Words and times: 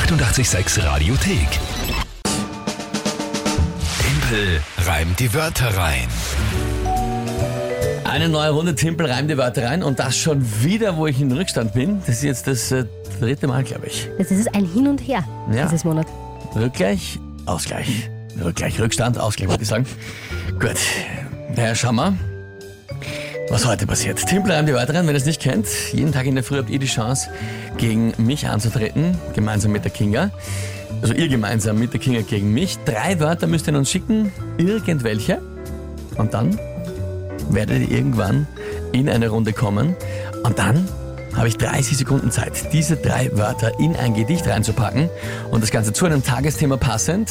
886 0.00 0.84
Radiothek. 0.84 1.48
Tempel 3.98 4.60
reimt 4.84 5.18
die 5.18 5.32
Wörter 5.32 5.74
rein. 5.74 6.06
Eine 8.04 8.28
neue 8.28 8.50
Runde 8.50 8.74
Timpel 8.74 9.06
reimt 9.10 9.30
die 9.30 9.38
Wörter 9.38 9.64
rein 9.64 9.82
und 9.82 9.98
das 9.98 10.18
schon 10.18 10.44
wieder, 10.62 10.98
wo 10.98 11.06
ich 11.06 11.18
in 11.18 11.32
Rückstand 11.32 11.72
bin. 11.72 12.00
Das 12.00 12.16
ist 12.16 12.24
jetzt 12.24 12.46
das 12.46 12.70
äh, 12.72 12.84
dritte 13.20 13.46
Mal, 13.46 13.64
glaube 13.64 13.86
ich. 13.86 14.06
Das 14.18 14.30
ist 14.30 14.54
ein 14.54 14.66
Hin 14.66 14.86
und 14.86 14.98
Her 15.00 15.24
Ja. 15.50 15.64
dieses 15.64 15.84
Monat. 15.84 16.06
Rückgleich, 16.54 17.18
Ausgleich. 17.46 18.10
Rückgleich, 18.44 18.78
Rückstand, 18.78 19.16
Ausgleich, 19.18 19.48
wollte 19.48 19.62
ich 19.62 19.68
sagen. 19.68 19.86
Gut. 20.60 20.76
Schauen 21.74 21.96
wir, 21.96 22.14
was 23.50 23.64
heute 23.64 23.86
passiert. 23.86 24.24
Timpel 24.26 24.52
reimt 24.52 24.68
die 24.68 24.74
Wörter 24.74 24.94
rein, 24.94 25.06
wenn 25.06 25.14
ihr 25.14 25.18
es 25.18 25.24
nicht 25.24 25.40
kennt. 25.40 25.66
Jeden 25.92 26.12
Tag 26.12 26.26
in 26.26 26.34
der 26.34 26.44
Früh 26.44 26.58
habt 26.58 26.70
ihr 26.70 26.78
die 26.78 26.86
Chance, 26.86 27.28
gegen 27.76 28.12
mich 28.18 28.46
anzutreten, 28.48 29.16
gemeinsam 29.34 29.72
mit 29.72 29.84
der 29.84 29.92
Kinga. 29.92 30.30
Also 31.02 31.14
ihr 31.14 31.28
gemeinsam 31.28 31.78
mit 31.78 31.92
der 31.92 32.00
Kinga 32.00 32.22
gegen 32.22 32.52
mich. 32.52 32.78
Drei 32.84 33.20
Wörter 33.20 33.46
müsst 33.46 33.68
ihr 33.68 33.74
uns 33.76 33.90
schicken, 33.90 34.32
irgendwelche. 34.58 35.40
Und 36.16 36.34
dann 36.34 36.58
werdet 37.50 37.88
ihr 37.88 37.96
irgendwann 37.96 38.46
in 38.92 39.08
eine 39.08 39.28
Runde 39.28 39.52
kommen 39.52 39.94
und 40.42 40.58
dann 40.58 40.88
habe 41.34 41.48
ich 41.48 41.58
30 41.58 41.98
Sekunden 41.98 42.30
Zeit, 42.30 42.72
diese 42.72 42.96
drei 42.96 43.30
Wörter 43.34 43.78
in 43.78 43.94
ein 43.94 44.14
Gedicht 44.14 44.46
reinzupacken 44.46 45.10
und 45.50 45.62
das 45.62 45.70
Ganze 45.70 45.92
zu 45.92 46.06
einem 46.06 46.24
Tagesthema 46.24 46.78
passend. 46.78 47.30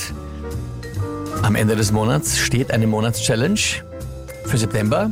Am 1.41 1.55
Ende 1.55 1.75
des 1.75 1.91
Monats 1.91 2.37
steht 2.37 2.71
eine 2.71 2.85
Monatschallenge 2.85 3.59
für 4.45 4.57
September. 4.57 5.09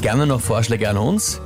Gerne 0.00 0.26
noch 0.28 0.40
Vorschläge 0.40 0.88
an 0.88 0.96
uns. 0.96 1.40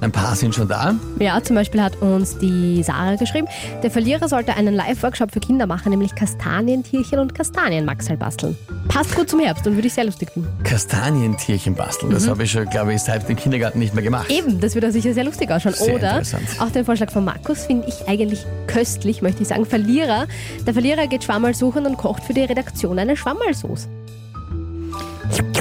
Ein 0.00 0.12
paar 0.12 0.36
sind 0.36 0.54
schon 0.54 0.68
da. 0.68 0.94
Ja, 1.18 1.42
zum 1.42 1.56
Beispiel 1.56 1.82
hat 1.82 2.00
uns 2.00 2.38
die 2.38 2.80
Sarah 2.84 3.16
geschrieben, 3.16 3.48
der 3.82 3.90
Verlierer 3.90 4.28
sollte 4.28 4.54
einen 4.54 4.72
Live-Workshop 4.72 5.32
für 5.32 5.40
Kinder 5.40 5.66
machen, 5.66 5.90
nämlich 5.90 6.14
Kastanientierchen 6.14 7.18
und 7.18 7.34
Kastanienmaxel 7.34 8.16
basteln. 8.16 8.56
Passt 8.86 9.16
gut 9.16 9.28
zum 9.28 9.40
Herbst 9.40 9.66
und 9.66 9.74
würde 9.74 9.88
ich 9.88 9.94
sehr 9.94 10.04
lustig 10.04 10.30
finden. 10.30 10.48
Kastanientierchen 10.62 11.74
basteln. 11.74 12.12
Das 12.12 12.28
habe 12.28 12.44
ich 12.44 12.52
schon, 12.52 12.70
glaube 12.70 12.94
ich, 12.94 13.02
seit 13.02 13.28
dem 13.28 13.34
Kindergarten 13.34 13.80
nicht 13.80 13.92
mehr 13.92 14.04
gemacht. 14.04 14.30
Eben, 14.30 14.60
das 14.60 14.74
würde 14.74 14.92
sicher 14.92 15.12
sehr 15.12 15.24
lustig 15.24 15.50
ausschauen. 15.50 15.74
Sehr 15.74 15.94
Oder 15.96 16.22
auch 16.60 16.70
den 16.70 16.84
Vorschlag 16.84 17.10
von 17.10 17.24
Markus 17.24 17.66
finde 17.66 17.88
ich 17.88 18.08
eigentlich 18.08 18.46
köstlich, 18.68 19.20
möchte 19.20 19.42
ich 19.42 19.48
sagen. 19.48 19.66
Verlierer. 19.66 20.26
Der 20.64 20.74
Verlierer 20.74 21.08
geht 21.08 21.24
Schwammerl 21.24 21.54
suchen 21.54 21.86
und 21.86 21.96
kocht 21.96 22.22
für 22.22 22.34
die 22.34 22.44
Redaktion 22.44 23.00
eine 23.00 23.16
Schwammerlsauce. 23.16 23.88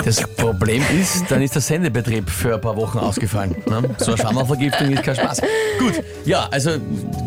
Das 0.05 0.21
Problem 0.37 0.81
ist, 0.99 1.29
dann 1.29 1.41
ist 1.41 1.53
der 1.55 1.61
Sendebetrieb 1.61 2.29
für 2.29 2.55
ein 2.55 2.61
paar 2.61 2.77
Wochen 2.77 2.97
ausgefallen. 2.99 3.55
Ne? 3.69 3.89
So 3.97 4.11
eine 4.13 4.17
Schwammervergiftung 4.21 4.91
ist 4.91 5.03
kein 5.03 5.15
Spaß. 5.15 5.41
Gut, 5.79 6.01
ja, 6.25 6.47
also 6.49 6.71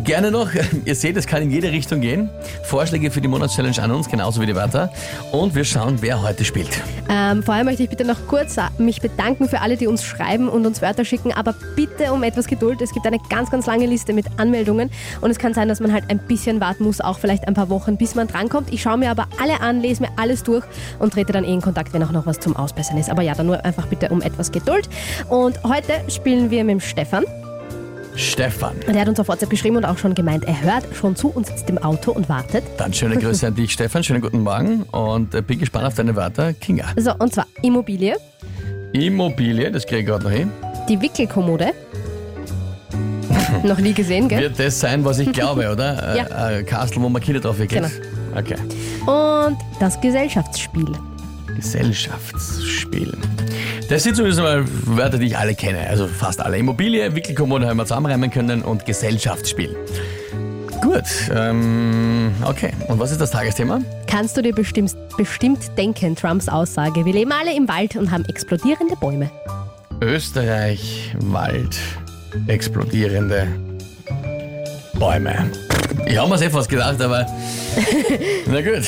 gerne 0.05 0.30
noch. 0.30 0.48
Ihr 0.86 0.94
seht, 0.94 1.16
es 1.18 1.27
kann 1.27 1.42
in 1.42 1.50
jede 1.50 1.70
Richtung 1.70 2.00
gehen. 2.00 2.30
Vorschläge 2.62 3.11
für 3.11 3.20
die 3.20 3.28
Monatschallenge 3.28 3.83
an 3.83 3.91
uns, 3.91 4.08
genauso 4.08 4.41
wie 4.41 4.46
die 4.46 4.55
Wörter. 4.55 4.91
Und 5.30 5.55
wir 5.55 5.64
schauen, 5.64 5.98
wer 6.00 6.22
heute 6.22 6.42
spielt. 6.44 6.70
Ähm, 7.11 7.42
vorher 7.42 7.64
möchte 7.64 7.83
ich 7.83 7.91
bitte 7.91 8.05
noch 8.05 8.16
kurz 8.28 8.55
sa- 8.55 8.70
mich 8.78 9.02
bedanken 9.02 9.48
für 9.48 9.61
alle, 9.61 9.77
die 9.77 9.86
uns 9.86 10.02
schreiben 10.02 10.48
und 10.48 10.64
uns 10.64 10.80
Wörter 10.80 11.05
schicken, 11.05 11.33
aber 11.33 11.55
bitte 11.77 12.12
um 12.12 12.22
etwas 12.22 12.46
Geduld. 12.46 12.80
Es 12.80 12.92
gibt 12.92 13.06
eine 13.06 13.18
ganz, 13.28 13.50
ganz 13.50 13.66
lange 13.66 13.84
Liste 13.84 14.14
mit 14.14 14.24
Anmeldungen 14.38 14.91
und 15.20 15.30
es 15.30 15.38
kann 15.38 15.52
sein, 15.52 15.68
dass 15.68 15.80
man 15.80 15.92
halt 15.92 16.05
ein 16.08 16.18
bisschen 16.18 16.61
warten 16.61 16.84
muss, 16.84 17.00
auch 17.02 17.18
vielleicht 17.18 17.46
ein 17.46 17.55
paar 17.55 17.68
Wochen, 17.68 17.98
bis 17.98 18.14
man 18.14 18.27
drankommt. 18.27 18.72
Ich 18.72 18.80
schaue 18.80 18.96
mir 18.96 19.11
aber 19.11 19.27
alle 19.41 19.61
an, 19.61 19.80
lese 19.83 20.02
mir 20.02 20.08
alles 20.16 20.42
durch 20.44 20.64
und 20.98 21.12
trete 21.12 21.33
dann 21.33 21.44
eh 21.44 21.52
in 21.52 21.61
Kontakt, 21.61 21.92
wenn 21.92 22.02
auch 22.02 22.12
noch 22.12 22.27
was 22.27 22.30
zum 22.39 22.55
Ausbessern 22.56 22.98
ist. 22.98 23.11
Aber 23.11 23.23
ja, 23.23 23.34
dann 23.34 23.47
nur 23.47 23.64
einfach 23.64 23.86
bitte 23.86 24.09
um 24.11 24.23
etwas 24.23 24.53
Geduld. 24.53 24.89
Und 25.28 25.62
heute 25.64 25.92
spielen 26.09 26.50
wir 26.50 26.62
mit 26.64 26.73
dem 26.75 26.81
Stefan. 26.81 27.25
Stefan. 28.17 28.75
Der 28.86 29.00
hat 29.00 29.09
uns 29.09 29.19
auf 29.20 29.28
WhatsApp 29.28 29.48
geschrieben 29.50 29.77
und 29.77 29.84
auch 29.84 29.97
schon 29.97 30.14
gemeint, 30.14 30.45
er 30.45 30.61
hört 30.61 30.84
schon 30.95 31.17
zu 31.17 31.28
und 31.28 31.47
sitzt 31.47 31.70
im 31.70 31.78
Auto 31.78 32.11
und 32.12 32.28
wartet. 32.28 32.64
Dann 32.77 32.92
schöne 32.92 33.17
Grüße 33.17 33.47
an 33.47 33.55
dich, 33.55 33.73
Stefan. 33.73 34.03
Schönen 34.05 34.20
guten 34.20 34.41
Morgen 34.42 34.83
und 34.83 35.34
äh, 35.34 35.41
bin 35.42 35.58
gespannt 35.58 35.86
auf 35.86 35.95
deine 35.95 36.14
Wörter. 36.17 36.53
Kinga. 36.53 36.86
So, 36.97 37.14
und 37.19 37.33
zwar 37.33 37.47
Immobilie, 37.62 38.17
Immobilie, 38.92 39.70
das 39.70 39.86
kriege 39.86 40.01
ich 40.01 40.07
gerade 40.07 40.24
noch 40.24 40.33
hin. 40.33 40.51
die 40.89 41.01
Wickelkommode. 41.01 41.73
noch 43.62 43.79
nie 43.79 43.92
gesehen, 43.95 44.29
gell? 44.29 44.42
Wird 44.42 44.58
das 44.58 44.80
sein, 44.80 45.05
was 45.05 45.18
ich 45.20 45.33
glaube, 45.33 45.70
oder? 45.70 46.17
Ja. 46.17 46.51
Äh, 46.51 46.58
Ein 46.58 46.67
Kastel, 46.67 47.01
wo 47.02 47.08
man 47.08 47.23
Kinder 47.23 47.41
drauf 47.41 47.58
wickelt. 47.58 47.85
Genau. 47.85 48.39
Okay. 48.39 48.57
Und 49.07 49.57
das 49.79 50.01
Gesellschaftsspiel. 50.01 50.92
Gesellschaftsspiel. 51.61 53.13
Das 53.91 54.03
sind 54.03 54.17
zumindest 54.17 54.41
mal 54.41 54.65
Wörter, 54.97 55.19
die 55.19 55.27
ich 55.27 55.37
alle 55.37 55.55
kenne. 55.55 55.87
Also 55.89 56.07
fast 56.07 56.41
alle. 56.41 56.57
Immobilie, 56.57 57.15
Wickelkommode 57.15 57.69
haben 57.69 57.77
wir 57.77 57.85
zusammenreimen 57.85 58.31
können 58.31 58.63
und 58.63 58.87
Gesellschaftsspiel. 58.87 59.77
Gut, 60.81 61.05
ähm, 61.35 62.33
okay. 62.47 62.73
Und 62.89 62.98
was 62.98 63.13
ist 63.13 63.21
das 63.21 63.31
Tagesthema? 63.33 63.83
Kannst 64.07 64.39
du 64.39 64.43
dir 64.43 64.55
bestimmt, 64.55 64.97
bestimmt 65.19 65.77
denken, 65.77 66.17
Trumps 66.17 66.48
Aussage, 66.48 67.05
wir 67.05 67.13
leben 67.13 67.33
alle 67.33 67.55
im 67.55 67.69
Wald 67.69 67.95
und 67.95 68.11
haben 68.11 68.25
explodierende 68.25 68.97
Bäume. 68.97 69.31
Österreich, 70.01 71.15
Wald, 71.19 71.77
explodierende 72.47 73.48
Bäume. 74.95 75.51
Ich 76.07 76.17
habe 76.17 76.31
mir 76.31 76.42
eh 76.42 76.48
fast 76.48 76.71
gedacht, 76.71 77.03
aber 77.03 77.27
na 78.47 78.63
gut. 78.63 78.87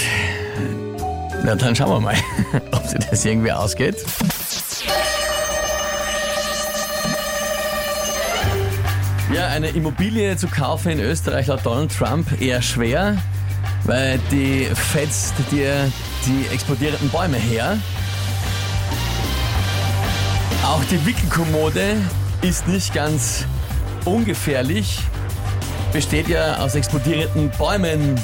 Na 1.45 1.57
dann 1.57 1.75
schauen 1.75 1.91
wir 1.91 2.01
mal, 2.01 2.17
ob 2.71 2.87
sich 2.87 3.01
das 3.11 3.25
irgendwie 3.25 3.51
ausgeht. 3.53 3.97
Ja, 9.35 9.49
eine 9.49 9.71
Immobilie 9.71 10.37
zu 10.37 10.47
kaufen 10.47 10.93
in 10.93 11.01
Österreich 11.01 11.47
laut 11.47 11.61
Donald 11.65 11.97
Trump 11.97 12.41
eher 12.41 12.63
schwer, 12.63 13.17
weil 13.85 14.21
die 14.31 14.67
fetzt 14.75 15.35
dir 15.51 15.91
die 16.27 16.55
explodierenden 16.55 17.09
Bäume 17.09 17.39
her. 17.39 17.79
Auch 20.65 20.85
die 20.85 21.05
Wickelkommode 21.05 21.97
ist 22.43 22.69
nicht 22.69 22.95
ganz 22.95 23.47
ungefährlich. 24.05 25.01
Besteht 25.93 26.29
ja 26.29 26.59
aus 26.59 26.75
explodierenden 26.75 27.51
Bäumen. 27.59 28.21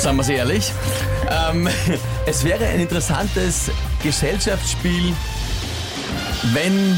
Sagen 0.00 0.16
wir 0.16 0.22
es 0.22 0.28
ehrlich. 0.30 0.72
Ähm, 1.30 1.68
es 2.26 2.42
wäre 2.44 2.64
ein 2.66 2.80
interessantes 2.80 3.70
Gesellschaftsspiel, 4.02 5.14
wenn 6.54 6.96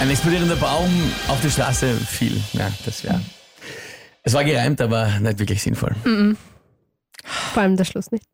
ein 0.00 0.10
explodierender 0.10 0.56
Baum 0.56 0.90
auf 1.28 1.40
die 1.40 1.50
Straße 1.50 1.94
fiel. 1.94 2.40
Ja, 2.54 2.72
das 2.84 3.04
wäre. 3.04 3.20
Es 4.24 4.34
war 4.34 4.42
gereimt, 4.42 4.80
aber 4.80 5.06
nicht 5.20 5.38
wirklich 5.38 5.62
sinnvoll. 5.62 5.94
Vor 7.54 7.62
allem 7.62 7.76
der 7.76 7.84
Schluss 7.84 8.10
nicht. 8.10 8.24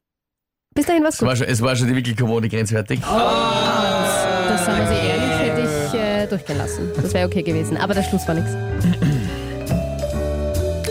Bis 0.74 0.86
dahin 0.86 1.04
war's 1.04 1.14
Es 1.14 1.20
gut. 1.20 1.28
war 1.28 1.36
schon, 1.36 1.46
es 1.46 1.60
war 1.62 1.76
schon 1.76 1.88
die 1.88 1.96
Wickelkommode 1.96 2.48
grenzwertig. 2.48 3.00
Das 3.00 4.64
sagen 4.64 4.78
wir 4.78 4.88
sie 4.88 5.06
ehrlich, 5.06 5.38
hätte 5.38 5.60
ich 5.60 6.00
äh, 6.00 6.26
durchgehen 6.26 6.58
lassen. 6.58 6.90
Das 6.96 7.12
wäre 7.12 7.26
okay 7.26 7.42
gewesen. 7.42 7.76
Aber 7.76 7.92
der 7.94 8.02
Schluss 8.02 8.26
war 8.26 8.34
nichts. 8.34 8.50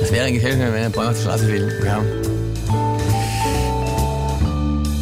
Es 0.03 0.11
wäre 0.11 0.25
ein 0.25 0.33
Gesellschaft, 0.33 0.73
wenn 0.73 0.83
ein 0.83 0.91
Baum 0.91 1.07
auf 1.07 1.15
die 1.15 1.21
Straße 1.21 1.45
fiel. 1.45 1.81
Ja. 1.85 2.01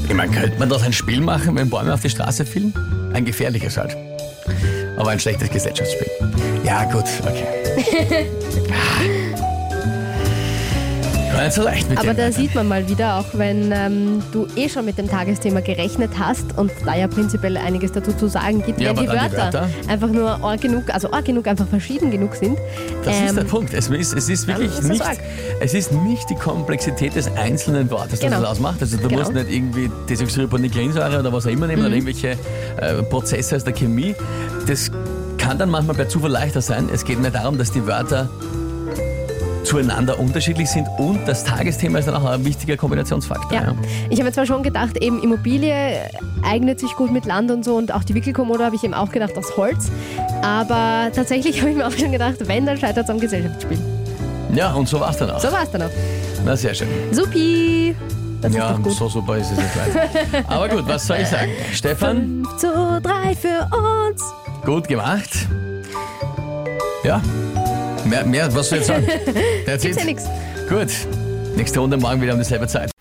Ich 0.07 0.13
meine, 0.13 0.31
könnte 0.31 0.59
man 0.59 0.69
doch 0.69 0.83
ein 0.83 0.93
Spiel 0.93 1.21
machen, 1.21 1.55
wenn 1.55 1.69
Bäume 1.71 1.93
auf 1.93 2.01
die 2.01 2.09
Straße 2.09 2.45
fielen? 2.45 2.71
Ein 3.11 3.25
gefährliches 3.25 3.77
halt. 3.77 3.97
Aber 4.97 5.09
ein 5.09 5.19
schlechtes 5.19 5.49
Gesellschaftsspiel. 5.49 6.07
Ja, 6.63 6.83
gut, 6.85 7.05
okay. 7.23 8.27
War 11.41 11.45
nicht 11.47 11.55
so 11.55 11.63
leicht 11.63 11.89
mit 11.89 11.97
Aber 11.99 12.13
da 12.13 12.31
sieht 12.31 12.53
man 12.55 12.67
mal 12.67 12.87
wieder, 12.87 13.15
auch 13.17 13.25
wenn 13.33 13.71
ähm, 13.71 14.21
du 14.31 14.47
eh 14.55 14.69
schon 14.69 14.85
mit 14.85 14.97
dem 14.97 15.09
Tagesthema 15.09 15.59
gerechnet 15.61 16.11
hast 16.19 16.57
und 16.57 16.71
da 16.85 16.95
ja 16.95 17.07
prinzipiell 17.07 17.57
einiges 17.57 17.91
dazu 17.91 18.13
zu 18.13 18.27
sagen 18.27 18.63
gibt, 18.65 18.79
Ja, 18.79 18.89
wenn 18.89 18.97
die 18.97 19.05
dann 19.07 19.15
die 19.29 19.35
Wörter, 19.37 19.53
Wörter. 19.53 19.69
einfach 19.87 20.09
nur 20.09 20.43
arg 20.43 20.61
genug, 20.61 20.83
also 20.93 21.11
arg 21.11 21.25
genug, 21.25 21.47
einfach 21.47 21.67
verschieden 21.67 22.11
genug 22.11 22.35
sind. 22.35 22.57
Das 23.03 23.15
ist 23.15 23.29
ähm, 23.29 23.35
der 23.35 23.43
Punkt. 23.45 23.73
Es 23.73 23.87
ist, 23.89 24.13
es 24.13 24.29
ist 24.29 24.47
wirklich 24.47 24.69
ist 24.71 24.83
nicht, 24.83 25.01
arg. 25.01 25.17
es 25.59 25.73
ist 25.73 25.91
nicht 25.91 26.29
die 26.29 26.35
Komplexität 26.35 27.15
des 27.15 27.27
einzelnen 27.35 27.89
Wortes, 27.89 28.19
das 28.19 28.19
Genau. 28.21 28.41
das 28.41 28.51
ausmacht. 28.51 28.77
Also 28.81 28.97
du 28.97 29.07
Genau. 29.07 29.19
musst 29.21 29.33
nicht 29.33 29.49
irgendwie 29.51 29.89
Desoxyribonukleinsäure 30.09 31.19
oder 31.19 31.33
was 31.33 31.45
auch 31.47 31.51
immer 31.51 31.67
nehmen 31.67 31.81
oder 31.81 31.89
Mhm. 31.89 32.07
irgendwelche 32.07 32.37
äh, 32.77 33.01
Prozesse 33.03 33.55
aus 33.55 33.63
der 33.63 33.73
Chemie. 33.73 34.15
Das 34.67 34.91
kann 35.37 35.57
dann 35.57 35.69
manchmal 35.69 35.95
per 35.95 36.07
Zufall 36.07 36.31
leichter 36.31 36.61
sein. 36.61 36.87
Es 36.93 37.03
geht 37.03 37.19
mehr 37.19 37.31
darum, 37.31 37.57
dass 37.57 37.71
die 37.71 37.85
Wörter 37.87 38.29
zueinander 39.63 40.19
unterschiedlich 40.19 40.69
sind 40.69 40.87
und 40.97 41.19
das 41.27 41.43
Tagesthema 41.43 41.99
ist 41.99 42.07
dann 42.07 42.15
auch 42.15 42.25
ein 42.25 42.43
wichtiger 42.45 42.77
Kombinationsfaktor. 42.77 43.51
Ja. 43.53 43.63
Ja. 43.63 43.75
Ich 44.09 44.19
habe 44.19 44.31
zwar 44.31 44.45
schon 44.45 44.63
gedacht, 44.63 44.97
eben 44.97 45.21
Immobilie 45.21 46.09
eignet 46.43 46.79
sich 46.79 46.95
gut 46.95 47.11
mit 47.11 47.25
Land 47.25 47.51
und 47.51 47.63
so 47.63 47.75
und 47.75 47.93
auch 47.93 48.03
die 48.03 48.15
Wickelkommode 48.15 48.65
habe 48.65 48.75
ich 48.75 48.83
eben 48.83 48.93
auch 48.93 49.11
gedacht 49.11 49.37
aus 49.37 49.55
Holz. 49.57 49.91
Aber 50.41 51.11
tatsächlich 51.13 51.59
habe 51.61 51.71
ich 51.71 51.77
mir 51.77 51.87
auch 51.87 51.91
schon 51.91 52.11
gedacht, 52.11 52.35
wenn, 52.47 52.65
dann 52.65 52.77
scheitert 52.77 53.05
es 53.05 53.09
am 53.09 53.19
Gesellschaftsspiel. 53.19 53.77
ja, 54.55 54.73
und 54.73 54.87
so 54.87 54.99
war 54.99 55.11
es 55.11 55.17
dann 55.17 55.29
auch. 55.31 55.39
So 55.39 55.51
war 55.51 55.63
es 55.63 55.71
dann 55.71 55.83
auch. 55.83 55.91
Na, 56.45 56.55
sehr 56.55 56.73
schön. 56.73 56.87
Supi! 57.11 57.95
Das 58.41 58.55
ja, 58.55 58.75
so 58.83 59.07
super 59.07 59.37
ist 59.37 59.51
es 59.51 59.57
nicht 59.57 59.75
weit. 59.77 60.45
Aber 60.47 60.67
gut, 60.67 60.87
was 60.87 61.05
soll 61.05 61.17
ich 61.17 61.27
sagen? 61.27 61.51
Stefan, 61.73 62.43
5 62.43 62.57
zu 62.57 63.01
3 63.03 63.35
für 63.35 63.69
uns. 64.09 64.23
gut 64.65 64.87
gemacht. 64.87 65.29
Ja, 67.03 67.21
Mehr, 68.05 68.25
mehr, 68.25 68.53
was 68.53 68.69
soll 68.69 68.79
ich 68.79 68.85
sagen? 68.85 69.05
Gibt's 69.65 69.83
ja 69.83 70.03
nichts. 70.03 70.25
Gut. 70.69 70.89
Nächste 71.55 71.79
Runde 71.79 71.97
morgen 71.97 72.21
wieder 72.21 72.33
um 72.33 72.39
dieselbe 72.39 72.67
Zeit. 72.67 72.91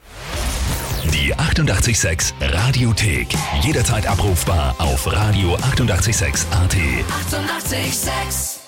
Die 1.13 1.35
886 1.35 2.35
Radiothek. 2.41 3.29
Jederzeit 3.63 4.07
abrufbar 4.07 4.75
auf 4.79 5.07
radio886.at. 5.07 5.71
886! 5.71 6.47
886 6.53 8.60